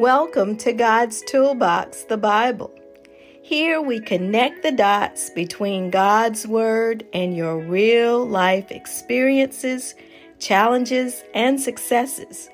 [0.00, 2.72] Welcome to God's Toolbox, the Bible.
[3.42, 9.94] Here we connect the dots between God's Word and your real life experiences,
[10.38, 12.48] challenges, and successes.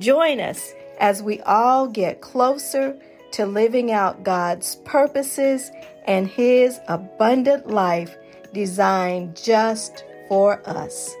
[0.00, 2.98] Join us as we all get closer
[3.30, 5.70] to living out God's purposes
[6.04, 8.16] and His abundant life
[8.52, 11.14] designed just for us.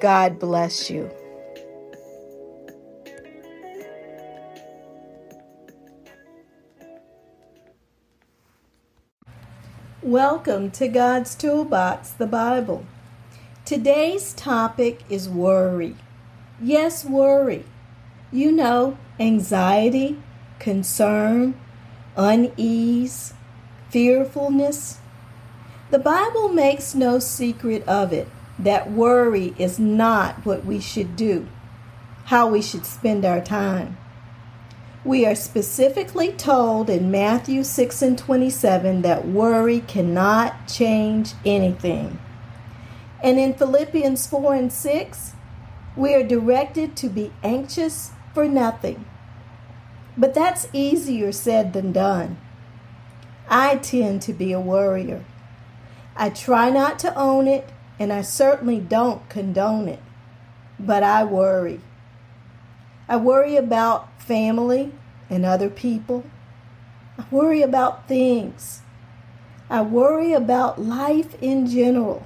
[0.00, 1.08] God bless you.
[10.02, 12.84] Welcome to God's Toolbox, the Bible.
[13.64, 15.94] Today's topic is worry.
[16.60, 17.64] Yes, worry.
[18.32, 20.20] You know, anxiety,
[20.58, 21.54] concern,
[22.16, 23.32] unease,
[23.90, 24.98] fearfulness.
[25.92, 28.26] The Bible makes no secret of it
[28.58, 31.46] that worry is not what we should do,
[32.24, 33.96] how we should spend our time.
[35.04, 42.20] We are specifically told in Matthew 6 and 27 that worry cannot change anything.
[43.20, 45.32] And in Philippians 4 and 6,
[45.96, 49.04] we are directed to be anxious for nothing.
[50.16, 52.38] But that's easier said than done.
[53.48, 55.24] I tend to be a worrier.
[56.14, 60.00] I try not to own it, and I certainly don't condone it.
[60.78, 61.80] But I worry.
[63.12, 64.90] I worry about family
[65.28, 66.24] and other people.
[67.18, 68.80] I worry about things.
[69.68, 72.24] I worry about life in general.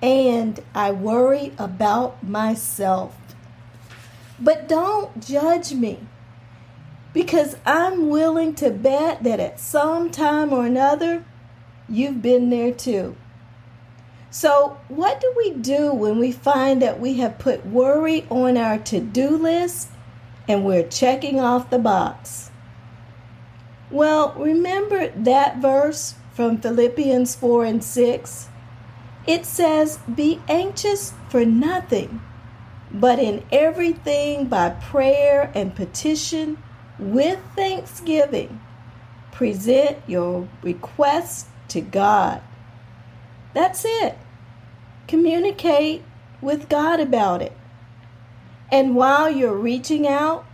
[0.00, 3.14] And I worry about myself.
[4.40, 5.98] But don't judge me
[7.12, 11.26] because I'm willing to bet that at some time or another,
[11.90, 13.16] you've been there too.
[14.30, 18.78] So, what do we do when we find that we have put worry on our
[18.78, 19.88] to do list
[20.46, 22.52] and we're checking off the box?
[23.90, 28.48] Well, remember that verse from Philippians 4 and 6?
[29.26, 32.20] It says, Be anxious for nothing,
[32.92, 36.62] but in everything by prayer and petition
[37.00, 38.60] with thanksgiving,
[39.32, 42.42] present your requests to God.
[43.54, 44.16] That's it.
[45.08, 46.02] Communicate
[46.40, 47.52] with God about it.
[48.70, 50.46] And while you're reaching out,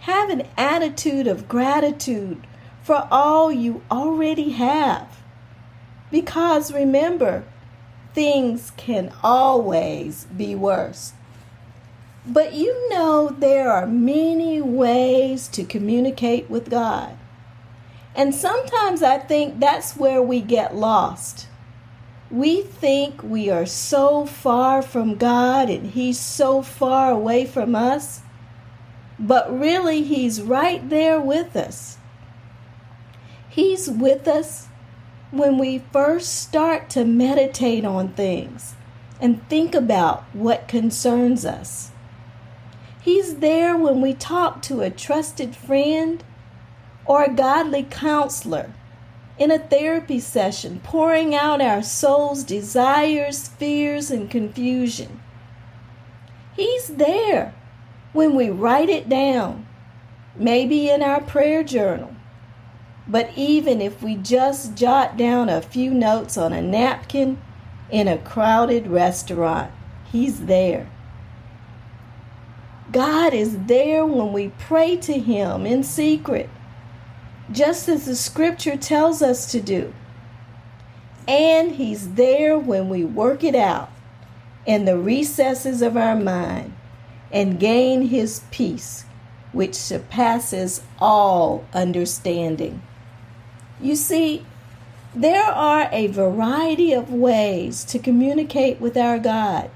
[0.00, 2.46] have an attitude of gratitude
[2.82, 5.22] for all you already have.
[6.10, 7.44] Because remember,
[8.14, 11.12] things can always be worse.
[12.26, 17.18] But you know, there are many ways to communicate with God.
[18.14, 21.48] And sometimes I think that's where we get lost.
[22.30, 28.22] We think we are so far from God and He's so far away from us,
[29.18, 31.98] but really, He's right there with us.
[33.48, 34.68] He's with us
[35.30, 38.74] when we first start to meditate on things
[39.20, 41.90] and think about what concerns us.
[43.00, 46.24] He's there when we talk to a trusted friend
[47.04, 48.72] or a godly counselor
[49.38, 55.20] in a therapy session, pouring out our soul's desires, fears, and confusion.
[56.54, 57.54] He's there
[58.12, 59.66] when we write it down,
[60.36, 62.14] maybe in our prayer journal.
[63.06, 67.40] But even if we just jot down a few notes on a napkin
[67.90, 69.70] in a crowded restaurant,
[70.10, 70.88] He's there.
[72.92, 76.48] God is there when we pray to Him in secret,
[77.50, 79.92] just as the scripture tells us to do.
[81.26, 83.90] And He's there when we work it out
[84.66, 86.74] in the recesses of our mind
[87.32, 89.04] and gain His peace,
[89.52, 92.82] which surpasses all understanding.
[93.80, 94.46] You see,
[95.14, 99.70] there are a variety of ways to communicate with our God,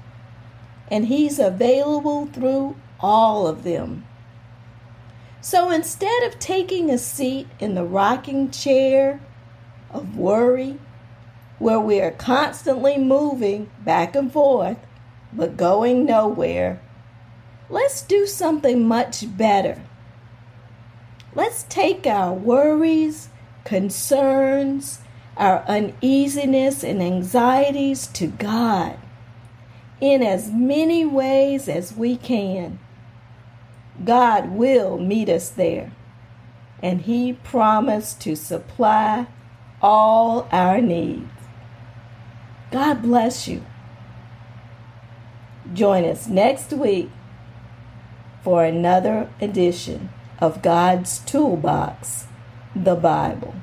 [0.89, 4.05] and He's available through all of them.
[5.41, 9.21] So instead of taking a seat in the rocking chair
[9.89, 10.79] of worry,
[11.59, 14.77] where we are constantly moving back and forth
[15.31, 16.81] but going nowhere,
[17.69, 19.81] let's do something much better.
[21.35, 23.29] Let's take our worries,
[23.63, 25.01] concerns,
[25.37, 28.97] our uneasiness, and anxieties to God
[30.01, 32.79] in as many ways as we can.
[34.03, 35.91] God will meet us there.
[36.81, 39.27] And He promised to supply
[39.81, 41.29] all our needs.
[42.71, 43.65] God bless you.
[45.73, 47.09] Join us next week
[48.43, 50.09] for another edition
[50.39, 52.27] of God's toolbox,
[52.75, 53.55] the Bible.